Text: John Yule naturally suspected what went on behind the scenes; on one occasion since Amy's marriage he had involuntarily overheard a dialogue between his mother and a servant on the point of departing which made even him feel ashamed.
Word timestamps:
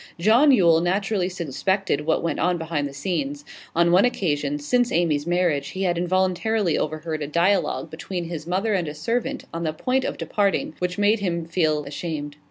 John 0.17 0.51
Yule 0.51 0.81
naturally 0.81 1.29
suspected 1.29 2.07
what 2.07 2.23
went 2.23 2.39
on 2.39 2.57
behind 2.57 2.87
the 2.87 2.91
scenes; 2.93 3.45
on 3.75 3.91
one 3.91 4.03
occasion 4.03 4.57
since 4.57 4.91
Amy's 4.91 5.27
marriage 5.27 5.67
he 5.69 5.83
had 5.83 5.95
involuntarily 5.95 6.75
overheard 6.75 7.21
a 7.21 7.27
dialogue 7.27 7.91
between 7.91 8.23
his 8.23 8.47
mother 8.47 8.73
and 8.73 8.87
a 8.87 8.95
servant 8.95 9.45
on 9.53 9.61
the 9.63 9.73
point 9.73 10.03
of 10.03 10.17
departing 10.17 10.73
which 10.79 10.97
made 10.97 11.19
even 11.19 11.41
him 11.41 11.45
feel 11.45 11.85
ashamed. 11.85 12.37